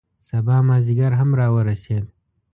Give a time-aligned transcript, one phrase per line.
[0.27, 2.05] سبا مازدیګر هم را ورسید.